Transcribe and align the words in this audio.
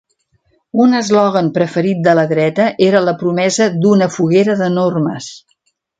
Un 0.85 0.95
eslògan 0.99 1.51
preferit 1.57 2.01
de 2.07 2.15
la 2.19 2.25
dreta 2.33 2.67
era 2.87 3.03
la 3.11 3.15
promesa 3.21 3.69
"d'una 3.85 4.09
foguera 4.17 4.57
de 4.63 4.71
normes". 4.79 5.29